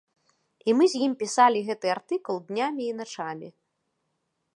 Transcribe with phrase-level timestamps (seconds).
[0.71, 3.47] І мы з ім пісалі гэты артыкул днямі і начамі.